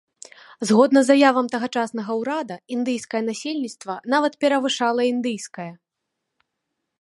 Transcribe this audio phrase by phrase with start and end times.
[0.67, 5.69] Згодна заявам тагачаснага ўрада, індыйскае насельніцтва нават перавышала індыйскае.